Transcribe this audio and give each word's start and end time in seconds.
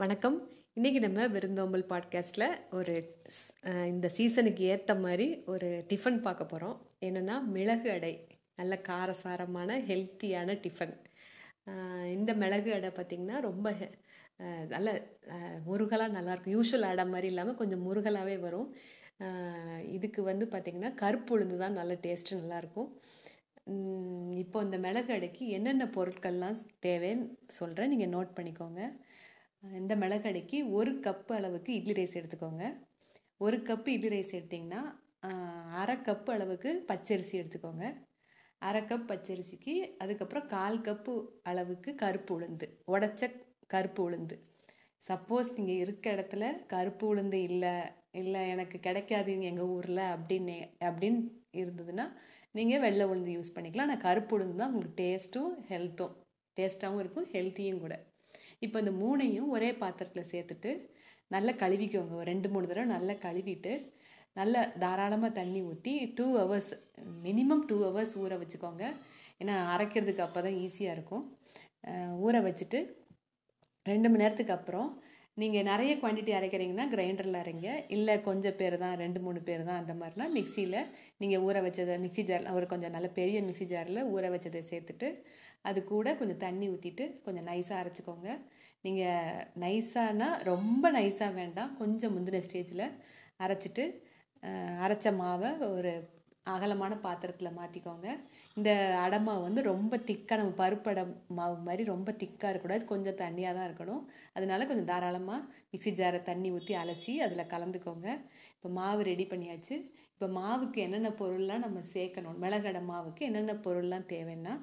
வணக்கம். 0.00 0.36
இன்றைக்கி 0.76 0.98
நம்ம 0.98 1.26
விருந்தோம்பல் 1.26 1.84
பாட்காஸ்ட்டில் 1.88 2.52
ஒரு 2.70 2.92
இந்த 3.86 4.08
சீசனுக்கு 4.08 4.64
ஏற்ற 4.64 4.94
மாதிரி 4.94 5.42
ஒரு 5.46 5.84
டிஃபன் 5.88 6.20
பார்க்க 6.20 6.46
போகிறோம் 6.46 6.86
என்னென்னா 7.00 7.44
மிளகு 7.44 7.90
அடை. 7.90 8.26
நல்ல 8.56 8.78
காரசாரமான 8.78 9.78
ஹெல்த்தியான 9.78 10.56
டிஃபன் 10.66 10.94
இந்த 12.12 12.34
மிளகு 12.34 12.72
அடை 12.72 12.90
பார்த்திங்கன்னா 12.90 13.40
ரொம்ப 13.40 13.74
ஹெ- 13.80 14.66
நல்ல 14.68 15.02
முருகலாக 15.66 16.20
நல்லாயிருக்கும். 16.20 16.54
யூஷுவல் 16.56 16.88
அடை 16.92 17.06
மாதிரி 17.06 17.26
இல்லாமல் 17.26 17.54
கொஞ்சம் 17.54 17.84
முருகலாகவே 17.86 18.38
வரும். 18.40 18.74
இதுக்கு 19.84 20.22
வந்து 20.22 20.48
பார்த்திங்கன்னா 20.50 20.94
கருப்பு 20.94 21.38
உளுந்து 21.38 21.56
தான் 21.56 21.72
நல்ல 21.72 21.92
டேஸ்ட்டு 21.94 22.40
நல்லாயிருக்கும். 22.40 22.90
இப்போ 24.36 24.62
இந்த 24.62 24.78
மிளகு 24.78 25.12
அடைக்கு 25.12 25.48
என்னென்ன 25.48 25.84
பொருட்கள்லாம் 25.84 26.58
தேவைன்னு 26.86 27.28
சொல்கிறேன் 27.46 27.96
நீங்கள் 27.96 28.12
நோட் 28.18 28.38
பண்ணிக்கோங்க. 28.38 28.80
இந்த 29.62 29.94
மிளகு 30.02 30.26
ஒரு 30.78 30.92
கப்பு 31.06 31.32
அளவுக்கு 31.38 31.70
இட்லி 31.78 31.94
ரைஸ் 32.00 32.18
எடுத்துக்கோங்க. 32.20 32.64
ஒரு 33.44 33.56
கப்பு 33.68 33.88
இட்லி 33.96 34.10
ரைஸ் 34.14 34.32
எடுத்திங்கன்னா 34.38 34.82
அரை 35.80 35.96
கப்பு 36.06 36.30
அளவுக்கு 36.34 36.70
பச்சரிசி 36.90 37.34
எடுத்துக்கோங்க. 37.40 37.86
அரை 38.62 38.80
கப் 38.82 39.06
பச்சரிசிக்கு 39.10 39.74
அதுக்கப்புறம் 40.02 40.46
கால் 40.46 40.78
கப்பு 40.86 41.12
அளவுக்கு 41.50 41.90
கருப்பு 42.02 42.32
உளுந்து 42.36 42.66
உடச்ச 42.94 43.28
கருப்பு 43.74 44.00
உளுந்து. 44.08 44.36
சப்போஸ் 45.02 45.50
நீங்கள் 45.56 45.80
இருக்க 45.84 46.06
இடத்துல 46.16 46.44
கருப்பு 46.72 47.04
உளுந்து 47.12 47.38
இல்லை 47.48 47.74
இல்லை 48.20 48.40
எனக்கு 48.54 48.78
கிடைக்காதுங்க 48.86 49.46
எங்கள் 49.52 49.70
ஊரில் 49.76 50.04
அப்படின்னு 50.14 50.56
அப்படின்னு 50.88 51.20
இருந்ததுன்னா 51.60 52.06
நீங்கள் 52.58 52.82
வெள்ளை 52.84 53.04
உளுந்து 53.10 53.34
யூஸ் 53.36 53.54
பண்ணிக்கலாம். 53.56 53.88
ஆனால் 53.88 54.04
கருப்பு 54.06 54.34
உளுந்து 54.36 54.60
தான் 54.60 54.70
உங்களுக்கு 54.72 55.00
டேஸ்ட்டும் 55.02 55.52
ஹெல்த்தும் 55.70 56.14
டேஸ்ட்டாகவும் 56.56 57.02
இருக்கும் 57.04 57.28
ஹெல்த்தியும் 57.34 57.82
கூட. 57.84 57.96
இப்போ 58.66 58.78
இந்த 58.82 58.92
மூணையும் 59.02 59.52
ஒரே 59.56 59.70
பாத்திரத்தில் 59.82 60.30
சேர்த்துட்டு 60.32 60.70
நல்லா 61.34 61.52
கழுவிக்கோங்க. 61.62 62.14
ஒரு 62.20 62.28
ரெண்டு 62.32 62.48
மூணு 62.52 62.68
தடவை 62.70 62.86
நல்லா 62.96 63.14
கழுவிட்டு 63.26 63.72
நல்லா 64.38 64.60
தாராளமாக 64.82 65.36
தண்ணி 65.38 65.60
ஊற்றி 65.70 65.92
two 66.18 66.26
hours 66.40 66.72
minimum 67.26 67.62
two 67.70 67.76
hours 67.86 68.14
ஊற 68.22 68.34
வச்சுக்கோங்க. 68.42 68.84
ஏன்னா 69.40 69.54
அரைக்கிறதுக்கு 69.74 70.24
அப்போ 70.26 70.40
தான் 70.46 70.58
ஈஸியாக 70.64 70.96
இருக்கும். 70.96 71.24
ஊற 72.26 72.36
வச்சுட்டு 72.48 72.78
ரெண்டு 73.90 74.08
மணி 74.10 74.22
நேரத்துக்கு 74.22 74.56
அப்புறம் 74.58 74.88
நீங்கள் 75.36 75.66
நிறைய 75.68 75.92
குவான்டிட்டி 76.00 76.32
அரைக்கிறீங்கன்னா 76.38 76.86
கிரைண்டரில் 76.92 77.38
அரைங்க. 77.42 77.68
இல்லை 77.96 78.14
கொஞ்சம் 78.28 78.56
பேர் 78.60 78.76
தான் 78.82 78.96
ரெண்டு 79.02 79.20
மூணு 79.20 79.40
பேர் 79.48 79.62
தான் 79.68 79.80
அந்த 79.82 79.92
மாதிரினா 80.00 80.26
மிக்சியில் 80.36 80.78
நீங்கள் 81.20 81.42
ஊற 81.46 81.58
வச்சதை 81.66 81.94
மிக்ஸி 82.04 82.22
ஜாரில் 82.30 82.56
ஒரு 82.58 82.66
கொஞ்சம் 82.72 82.94
நல்ல 82.96 83.08
பெரிய 83.18 83.38
மிக்ஸி 83.48 83.66
ஜாரில் 83.72 84.00
ஊற 84.14 84.24
வச்சதை 84.34 84.62
சேர்த்துட்டு 84.70 85.08
அது 85.68 85.78
கூட 85.92 86.14
கொஞ்சம் 86.20 86.42
தண்ணி 86.46 86.66
ஊற்றிட்டு 86.74 87.06
கொஞ்சம் 87.26 87.48
நைஸாக 87.50 87.80
அரைச்சிக்கோங்க. 87.82 88.28
நீங்கள் 88.86 89.40
நைஸானா 89.64 90.28
ரொம்ப 90.50 90.84
நைஸாக 90.98 91.32
வேண்டாம். 91.40 91.72
கொஞ்சம் 91.80 92.14
முந்தின 92.16 92.42
ஸ்டேஜில் 92.46 92.86
அரைச்சிட்டு 93.44 93.84
அரைச்ச 94.84 95.08
மாவை 95.22 95.50
ஒரு 95.76 95.92
அகலமான 96.46 96.92
பாத்திரத்தில் 97.06 97.56
மாற்றிக்கோங்க 97.58 98.08
இந்த 98.58 98.70
அடமாவு 99.04 99.40
வந்து 99.46 99.60
ரொம்ப 99.72 99.94
திக்காக 100.08 100.38
நம்ம 100.40 100.54
பருப்படை 100.60 101.02
மாவு 101.38 101.56
மாதிரி 101.68 101.82
ரொம்ப 101.92 102.10
திக்காக 102.22 102.50
இருக்கக்கூடாது. 102.50 102.84
கொஞ்சம் 102.92 103.18
தண்ணியாக 103.22 103.56
தான் 103.58 103.68
இருக்கணும். 103.68 104.02
அதனால 104.36 104.66
கொஞ்சம் 104.70 104.90
தாராளமாக 104.92 105.40
மிக்ஸி 105.72 105.92
ஜாரை 106.00 106.20
தண்ணி 106.30 106.50
ஊற்றி 106.56 106.74
அலசி 106.82 107.14
அதில் 107.26 107.50
கலந்துக்கோங்க. 107.54 108.08
இப்போ 108.56 108.70
மாவு 108.78 109.02
ரெடி 109.10 109.26
பண்ணியாச்சு. 109.32 109.76
இப்போ 110.14 110.28
மாவுக்கு 110.40 110.78
என்னென்ன 110.86 111.10
பொருள்லாம் 111.22 111.64
நம்ம 111.66 111.82
சேர்க்கணும்? 111.94 112.38
மிளகடை 112.44 112.82
மாவுக்கு 112.92 113.22
என்னென்ன 113.30 113.52
பொருள்லாம் 113.66 114.08
தேவைன்னா 114.14 114.54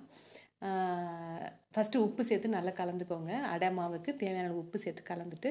ஃபஸ்ட்டு 1.73 2.03
உப்பு 2.06 2.22
சேர்த்து 2.30 2.58
நல்லா 2.58 2.72
கலந்துக்கோங்க. 2.81 3.34
அடை 3.53 3.69
மாவுக்கு 3.80 4.12
தேவையான 4.23 4.56
உப்பு 4.62 4.78
சேர்த்து 4.84 5.03
கலந்துட்டு 5.12 5.50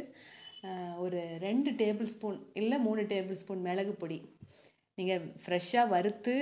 ஒரு 1.05 1.21
ரெண்டு 1.45 1.71
டேபிள் 1.81 2.09
ஸ்பூன் 2.13 2.39
இல்லை 2.61 2.77
மூணு 2.87 3.03
டேபிள் 3.13 3.39
ஸ்பூன் 3.43 3.63
மிளகு 3.67 3.93
பொடி. 4.01 4.19
நீங்கள் 4.99 5.25
ஃப்ரெஷ்ஷாக 5.45 5.93
வறுத்து 5.95 6.35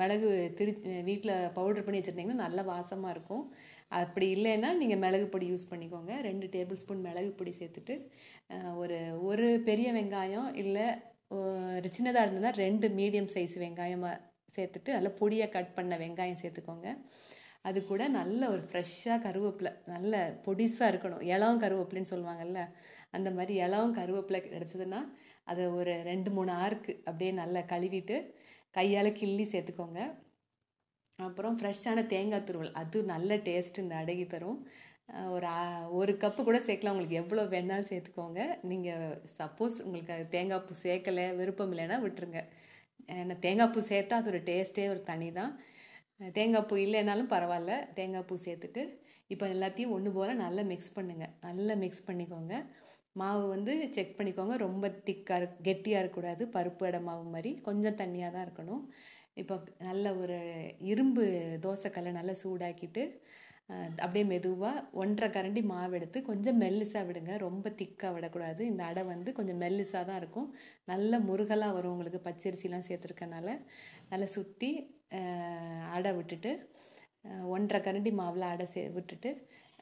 மிளகு 0.00 0.30
திரு 0.58 0.72
வீட்டில் 1.08 1.34
பவுடர் 1.58 1.86
பண்ணி 1.86 2.00
வச்சுருந்தீங்கன்னா 2.00 2.44
நல்ல 2.46 2.62
வாசமாக 2.72 3.14
இருக்கும். 3.16 3.44
அப்படி 4.00 4.26
இல்லைன்னா 4.36 4.70
நீங்கள் 4.80 5.02
மிளகு 5.04 5.26
பொடி 5.34 5.46
யூஸ் 5.50 5.70
பண்ணிக்கோங்க. 5.72 6.12
ரெண்டு 6.28 6.46
டேபிள் 6.54 6.80
ஸ்பூன் 6.82 7.04
மிளகு 7.08 7.30
பொடி 7.40 7.52
சேர்த்துட்டு 7.60 7.96
ஒரு 8.82 8.98
ஒரு 9.30 9.48
பெரிய 9.68 9.88
வெங்காயம் 9.98 10.48
இல்லை 10.62 10.86
சின்னதாக 11.96 12.24
இருந்ததுன்னா 12.24 12.52
ரெண்டு 12.64 12.86
மீடியம் 12.98 13.30
சைஸ் 13.34 13.54
வெங்காயமாக 13.64 14.16
சேர்த்துட்டு 14.56 14.90
நல்லா 14.96 15.12
பொடியாக 15.20 15.54
கட் 15.54 15.72
பண்ண 15.76 15.94
வெங்காயம் 16.02 16.42
சேர்த்துக்கோங்க. 16.42 16.88
அது 17.68 17.78
கூட 17.90 18.02
நல்ல 18.18 18.40
ஒரு 18.54 18.62
ஃப்ரெஷ்ஷாக 18.70 19.18
கருவேப்பிலை 19.26 19.70
நல்ல 19.92 20.14
பொடிசாக 20.46 20.90
இருக்கணும். 20.92 21.22
இளம் 21.34 21.60
கருவேப்பிலைன்னு 21.62 22.12
சொல்லுவாங்கல்ல 22.14 22.62
அந்த 23.16 23.28
மாதிரி 23.36 23.54
இளம் 23.66 23.94
கருவேப்பிலை 23.98 24.40
கிடச்சதுன்னா 24.44 25.00
அதை 25.50 25.64
ஒரு 25.78 25.92
ரெண்டு 26.10 26.30
மூணு 26.36 26.52
ஆறுக்கு 26.64 26.92
அப்படியே 27.08 27.32
நல்லா 27.42 27.60
கழுவிட்டு 27.72 28.16
கையால் 28.76 29.18
கிள்ளி 29.20 29.44
சேர்த்துக்கோங்க. 29.52 30.00
அப்புறம் 31.18 31.56
ஃப்ரெஷ்ஷான 31.58 32.06
தேங்காய் 32.12 32.46
துருவல் 32.48 32.76
அது 32.80 32.98
நல்ல 33.12 33.36
டேஸ்ட் 33.48 33.82
இந்த 33.82 33.94
அடகி 34.02 34.26
தரும். 34.34 34.58
ஒரு 35.34 35.48
ஒரு 35.98 36.12
கப்பு 36.22 36.40
கூட 36.48 36.58
சேர்க்கலாம். 36.68 36.94
உங்களுக்கு 36.94 37.20
எவ்வளோ 37.22 37.42
வேணாலும் 37.54 37.90
சேர்த்துக்கோங்க. 37.90 38.40
நீங்கள் 38.70 39.18
சப்போஸ் 39.40 39.76
உங்களுக்கு 39.86 40.14
அது 40.16 40.24
தேங்காய் 40.36 40.64
பூ 40.68 40.74
சேர்க்கலை 40.84 41.26
விருப்பம் 41.40 41.72
இல்லைன்னா 41.74 41.98
விட்டுருங்க. 42.04 42.40
ஏன்னா 43.18 43.36
தேங்காய் 43.46 43.72
பூ 43.74 43.80
சேர்த்தா 43.92 44.18
ஒரு 44.32 44.40
டேஸ்ட்டே 44.50 44.86
ஒரு 44.94 45.02
தனி 45.10 45.28
தான். 45.40 45.52
தேங்காய் 46.38 46.66
பூ 46.70 46.74
இல்லைனாலும் 46.86 47.32
பரவாயில்ல. 47.34 47.74
தேங்காய் 47.98 48.28
பூ 48.28 48.36
சேர்த்துட்டு 48.46 48.82
இப்போ 49.32 49.44
எல்லாத்தையும் 49.54 49.94
ஒன்று 49.96 50.10
போல் 50.16 50.40
நல்லா 50.44 50.62
மிக்ஸ் 50.72 50.94
பண்ணுங்கள் 50.96 51.32
நல்லா 51.46 51.74
மிக்ஸ் 51.84 52.06
பண்ணிக்கோங்க. 52.08 52.54
மாவு 53.20 53.44
வந்து 53.54 53.72
செக் 53.96 54.16
பண்ணிக்கோங்க. 54.18 54.54
ரொம்ப 54.66 54.84
திக்காக 55.08 55.38
இருக் 55.40 55.58
கெட்டியாக 55.68 56.02
இருக்கக்கூடாது. 56.02 56.42
பருப்பு 56.56 56.86
அடை 56.88 57.00
மாவு 57.08 57.24
மாதிரி 57.34 57.50
கொஞ்சம் 57.68 57.98
தண்ணியாக 58.00 58.32
தான் 58.36 58.46
இருக்கணும். 58.46 58.82
இப்போ 59.42 59.54
நல்ல 59.88 60.06
ஒரு 60.22 60.38
இரும்பு 60.92 61.22
தோசைக்கல்லை 61.66 62.12
நல்லா 62.18 62.34
சூடாக்கிட்டு 62.42 63.04
அப்படியே 64.04 64.24
மெதுவாக 64.30 64.82
ஒன்றரை 65.02 65.28
கரண்டி 65.36 65.60
மாவு 65.70 65.94
எடுத்து 65.98 66.18
கொஞ்சம் 66.30 66.58
மெல்லிசாக 66.62 67.06
விடுங்க. 67.08 67.32
ரொம்ப 67.44 67.66
திக்காக 67.80 68.10
விடக்கூடாது. 68.16 68.62
இந்த 68.70 68.82
அடை 68.90 69.02
வந்து 69.12 69.30
கொஞ்சம் 69.38 69.60
மெல்லிசாக 69.64 70.02
தான் 70.08 70.20
இருக்கும். 70.22 70.48
நல்ல 70.92 71.20
முருகலாக 71.28 71.76
வரும் 71.76 71.94
உங்களுக்கு. 71.94 72.20
பச்சரிசிலாம் 72.28 72.86
சேர்த்துருக்கனால 72.88 73.48
நல்லா 74.10 74.28
சுற்றி 74.36 74.70
அடை 75.96 76.12
விட்டுட்டு 76.18 76.52
ஒன்றரை 77.54 77.78
கரண்டி 77.86 78.10
மாவில் 78.20 78.46
அடை 78.52 78.66
சே 78.74 78.82
விட்டுட்டு 78.96 79.30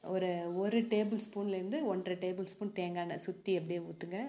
ஒரு 0.05 0.31
ஒரு 0.63 0.79
டேபிள் 0.93 1.21
ஸ்பூன்லேருந்து 1.25 1.79
ஒன்றரை 1.91 2.17
டேபிள் 2.25 2.49
ஸ்பூன் 2.53 2.73
தேங்காய் 2.79 3.05
எண்ணெய் 3.05 3.25
சுற்றி 3.27 3.53
அப்படியே 3.59 3.81
ஊற்றுங்க 3.89 4.21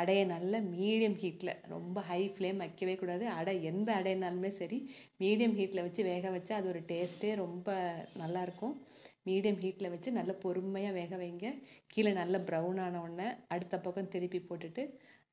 அடையை 0.00 0.24
நல்லா 0.32 0.58
மீடியம் 0.74 1.16
ஹீட்டில் 1.22 1.52
ரொம்ப 1.72 2.00
ஹை 2.08 2.20
ஃப்ளேம் 2.34 2.62
வைக்கவே 2.62 2.94
கூடாது. 2.94 3.24
அடை 3.38 3.52
எந்த 3.70 3.88
அடைனாலுமே 3.98 4.50
சரி 4.60 4.78
மீடியம் 5.22 5.56
ஹீட்டில் 5.58 5.84
வச்சு 5.86 6.02
வேக 6.10 6.30
வச்சா 6.30 6.54
அது 6.58 6.68
ஒரு 6.72 6.82
டேஸ்ட்டே 6.90 7.30
ரொம்ப 7.34 7.68
நல்லாயிருக்கும் 8.22 8.74
மீடியம் 9.28 9.60
ஹீட்டில் 9.62 9.92
வச்சு 9.94 10.10
நல்லா 10.18 10.34
பொறுமையாக 10.44 10.96
வேக 11.00 11.12
வைங்க. 11.22 11.46
கீழே 11.92 12.12
நல்ல 12.12 12.38
ப்ரௌன் 12.50 12.80
ஆன 12.86 13.00
உடனே 13.06 13.28
அடுத்த 13.54 13.80
பக்கம் 13.80 14.12
திருப்பி 14.14 14.40
போட்டுட்டு 14.48 14.84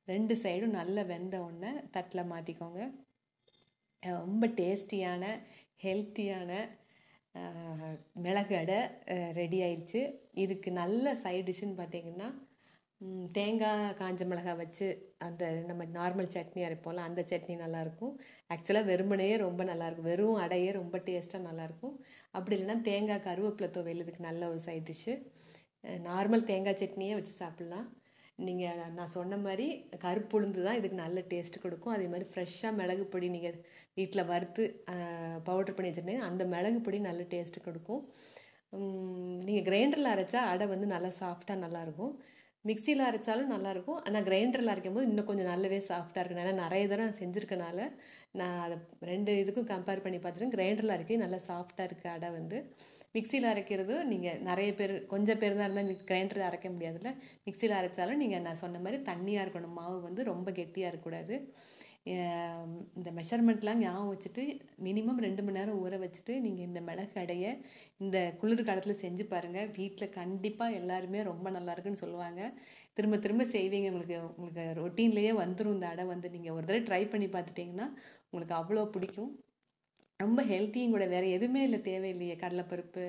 ரெண்டு 0.08 0.34
சைடும் 0.42 0.78
நல்லா 0.80 1.02
வெந்த 1.12 1.36
உடனே 1.48 1.72
தட்டில் 1.90 2.30
மாற்றிக்கோங்க 2.32 2.80
ரொம்ப 4.02 4.46
டேஸ்டியான 4.60 5.24
ஹெல்த்தியான 5.84 6.50
மிளகு 8.24 8.54
அடை 8.62 8.78
ரெடி 9.38 9.58
ஆயிடுச்சு 9.66 10.00
இதுக்கு 10.44 10.70
நல்ல 10.82 11.14
சைட் 11.22 11.46
டிஷ்ஷுன்னு 11.48 11.80
பார்த்தீங்கன்னா 11.80 12.28
தேங்காய் 13.36 13.94
காஞ்ச 14.00 14.22
மிளகாய் 14.30 14.58
வச்சு 14.60 14.86
அந்த 15.26 15.44
நம்ம 15.68 15.82
நார்மல் 15.96 16.30
சட்னி 16.34 16.60
அரைப்போம்ல 16.66 17.06
அந்த 17.08 17.20
சட்னி 17.30 17.54
நல்லாயிருக்கும். 17.62 18.14
ஆக்சுவலாக 18.54 18.88
வெறுமனையே 18.90 19.36
ரொம்ப 19.46 19.62
நல்லாயிருக்கும். 19.70 20.10
வெறும் 20.12 20.40
அடையே 20.44 20.70
ரொம்ப 20.80 20.98
டேஸ்ட்டாக 21.08 21.46
நல்லாயிருக்கும். 21.48 21.96
அப்படி 22.36 22.56
இல்லைன்னா 22.56 22.76
தேங்காய் 22.90 23.24
கருவேப்பிலை 23.26 23.68
துவையல் 23.76 24.02
இதுக்கு 24.04 24.28
நல்ல 24.28 24.48
ஒரு 24.52 24.60
சைட் 24.68 24.88
டிஷ்ஷு 24.90 25.14
நார்மல் 26.08 26.48
தேங்காய் 26.50 26.80
சட்னியே 26.82 27.14
வச்சு 27.18 27.34
சாப்பிட்லாம். 27.42 27.88
நீங்கள் 28.38 28.92
நான் 28.98 29.12
சொன்ன 29.16 29.36
மாதிரி 29.46 29.66
கருப்பு 30.04 30.34
உளுந்து 30.36 30.60
தான் 30.66 30.78
இதுக்கு 30.78 30.96
நல்ல 31.04 31.18
டேஸ்ட் 31.32 31.62
கொடுக்கும். 31.64 31.94
அதே 31.96 32.06
மாதிரி 32.12 32.26
ஃப்ரெஷ்ஷாக 32.32 32.78
மிளகு 32.80 33.04
பொடி 33.12 33.26
நீங்கள் 33.34 33.58
வீட்டில் 33.98 34.28
வறுத்து 34.30 34.62
பவுடர் 35.48 35.76
பண்ணி 35.76 35.90
வச்சுருந்தீங்கன்னா 35.90 36.30
அந்த 36.30 36.44
மிளகு 36.54 36.80
பொடி 36.86 36.98
நல்ல 37.08 37.24
டேஸ்ட் 37.34 37.58
கொடுக்கும். 37.66 38.02
நீங்கள் 39.46 39.66
கிரைண்டரில் 39.68 40.12
அரைச்சா 40.14 40.40
அடை 40.52 40.66
வந்து 40.74 40.86
நல்லா 40.94 41.10
சாஃப்டாக 41.20 41.62
நல்லாயிருக்கும் 41.64 42.14
மிக்சியில் 42.68 43.06
அரைச்சாலும் 43.08 43.52
நல்லாயிருக்கும் 43.54 44.00
ஆனால் 44.06 44.26
கிரைண்டரில் 44.28 44.72
அரைக்கும் 44.72 44.96
போது 44.96 45.08
இன்னும் 45.10 45.28
கொஞ்சம் 45.30 45.50
நல்லாவே 45.52 45.80
சாஃப்டாக 45.88 46.22
இருக்கும். 46.22 46.42
ஏன்னா 46.44 46.54
நிறைய 46.64 46.84
தடவை 46.92 47.12
செஞ்சுருக்கனால 47.20 47.88
நான் 48.40 48.60
அதை 48.66 48.76
ரெண்டு 49.10 49.32
இதுக்கும் 49.42 49.70
கம்பேர் 49.72 50.04
பண்ணி 50.04 50.18
பார்த்துட்டு 50.20 50.54
கிரைண்டரில் 50.54 50.94
அரைக்கி 50.96 51.16
நல்லா 51.24 51.40
சாஃப்டாக 51.48 51.88
இருக்குது 51.88 52.14
அடை 52.16 52.30
வந்து. 52.38 52.58
மிக்சியில் 53.14 53.50
அரைக்கிறது 53.52 53.94
நீங்கள் 54.12 54.40
நிறைய 54.48 54.70
பேர் 54.78 54.94
கொஞ்சம் 55.12 55.40
பேர் 55.42 55.58
தான் 55.58 55.66
இருந்தால் 55.68 56.06
கிரைண்டரில் 56.08 56.48
அரைக்க 56.48 56.68
முடியாதுல்ல. 56.76 57.10
மிக்சியில் 57.46 57.78
அரைச்சாலும் 57.80 58.22
நீங்கள் 58.22 58.44
நான் 58.46 58.62
சொன்ன 58.64 58.80
மாதிரி 58.86 58.98
தண்ணியாக 59.10 59.44
இருக்கணும். 59.46 59.76
மாவு 59.80 59.98
வந்து 60.08 60.22
ரொம்ப 60.32 60.48
கெட்டியாக 60.58 60.90
இருக்கக்கூடாது. 60.90 61.36
இந்த 62.98 63.10
மெஷர்மெண்ட்லாம் 63.18 63.82
ஞாபகம் 63.82 64.10
வச்சுட்டு 64.12 64.42
மினிமம் 64.86 65.20
ரெண்டு 65.26 65.42
மணி 65.44 65.56
நேரம் 65.58 65.78
ஊற 65.84 65.94
வச்சுட்டு 66.02 66.34
நீங்கள் 66.46 66.66
இந்த 66.68 66.80
மிளகு 66.88 67.16
அடையை 67.22 67.50
இந்த 68.04 68.16
குளிர் 68.40 68.66
காலத்தில் 68.68 69.00
செஞ்சு 69.04 69.24
பாருங்கள் 69.30 69.70
வீட்டில் 69.78 70.14
கண்டிப்பாக 70.18 70.78
எல்லாருமே 70.80 71.20
ரொம்ப 71.30 71.46
நல்லாயிருக்குன்னு 71.56 72.02
சொல்லுவாங்க. 72.04 72.40
திரும்ப 72.98 73.18
திரும்ப 73.26 73.46
செய்வீங்க. 73.54 73.88
உங்களுக்கு 73.92 74.18
உங்களுக்கு 74.36 74.66
ரொட்டீன்லேயே 74.82 75.32
வந்துடும் 75.42 75.76
இந்த 75.78 75.88
அடை 75.92 76.06
வந்து 76.12 76.34
நீங்கள் 76.36 76.56
ஒரு 76.58 76.66
தடவை 76.68 76.82
ட்ரை 76.90 77.02
பண்ணி 77.14 77.28
பார்த்துட்டிங்கன்னா 77.36 77.88
உங்களுக்கு 78.30 78.56
அவ்வளோ 78.60 78.84
பிடிக்கும். 78.96 79.32
ரொம்ப 80.24 80.40
ஹெல்த்தியும் 80.50 80.94
கூட 80.94 81.06
வேறு 81.14 81.26
எதுவுமே 81.36 81.62
இல்லை 81.68 81.80
தேவையில்லையே. 81.90 82.36
கடலைப்பருப்பு 82.42 83.04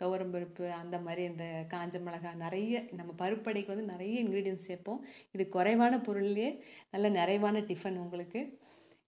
துவரம்பருப்பு 0.00 0.64
அந்த 0.80 0.96
மாதிரி 1.06 1.22
இந்த 1.30 1.44
காஞ்ச 1.74 1.96
மிளகாய் 2.06 2.40
நிறைய 2.44 2.84
நம்ம 2.98 3.10
பருப்படைக்கு 3.22 3.72
வந்து 3.74 3.92
நிறைய 3.92 4.14
இன்க்ரீடியன்ஸ் 4.24 4.68
சேர்ப்போம். 4.68 5.00
இது 5.34 5.44
குறைவான 5.56 6.00
பொருள்லேயே 6.08 6.50
நல்ல 6.94 7.08
நிறைவான 7.18 7.62
டிஃபன் 7.70 8.00
உங்களுக்கு. 8.04 8.42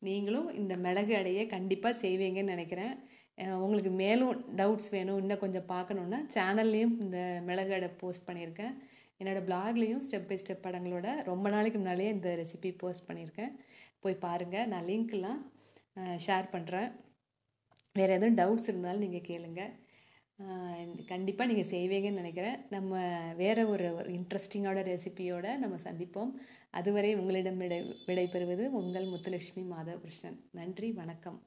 நீங்களும் 0.08 0.48
இந்த 0.60 0.74
மிளகு 0.86 1.14
அடையை 1.20 1.44
கண்டிப்பாக 1.54 2.00
செய்வீங்கன்னு 2.04 2.54
நினைக்கிறேன். 2.54 2.94
உங்களுக்கு 3.64 3.90
மேலும் 4.02 4.30
டவுட்ஸ் 4.60 4.90
வேணும் 4.94 5.18
இன்னும் 5.22 5.42
கொஞ்சம் 5.42 5.68
பார்க்கணுன்னா 5.72 6.18
சேனல்லையும் 6.36 6.94
இந்த 7.04 7.18
மிளகு 7.48 7.72
அடை 7.76 7.88
போஸ்ட் 8.02 8.26
பண்ணியிருக்கேன். 8.28 8.74
என்னோடய 9.20 9.42
பிளாக்லேயும் 9.48 10.02
ஸ்டெப் 10.06 10.28
பை 10.30 10.36
ஸ்டெப் 10.42 10.64
படங்களோட 10.64 11.08
ரொம்ப 11.28 11.46
நாளைக்கு 11.54 11.78
முன்னாலே 11.80 12.08
இந்த 12.16 12.30
ரெசிபி 12.40 12.70
போஸ்ட் 12.82 13.06
பண்ணியிருக்கேன். 13.08 13.52
போய் 14.02 14.22
பாருங்கள் 14.24 14.68
நான் 14.72 14.88
லிங்க்லாம் 14.90 15.40
ஷேர் 16.26 16.48
பண்ணுறேன் 16.54 16.90
வேறு 18.00 18.16
எதுவும் 18.18 18.38
டவுட்ஸ் 18.40 18.68
இருந்தாலும் 18.70 19.04
நீங்கள் 19.06 19.28
கேளுங்க. 19.30 19.62
கண்டிப்பாக 21.12 21.48
நீங்கள் 21.50 21.70
செய்வீங்கன்னு 21.72 22.20
நினைக்கிறேன். 22.22 22.58
நம்ம 22.74 23.00
வேறு 23.42 23.62
ஒரு 23.74 23.86
ஒரு 23.98 24.10
இன்ட்ரெஸ்டிங்கோட 24.18 24.82
ரெசிபியோட 24.92 25.56
நம்ம 25.64 25.78
சந்திப்போம். 25.86 26.32
அதுவரை 26.80 27.12
உங்களிடம் 27.20 27.60
விடை 27.64 27.80
விடைபெறுவது 28.08 28.66
உங்கள் 28.80 29.10
முத்துலட்சுமி 29.14 29.64
மாதவ 29.74 29.98
கிருஷ்ணன். 30.04 30.40
நன்றி 30.60 30.90
வணக்கம். 31.02 31.40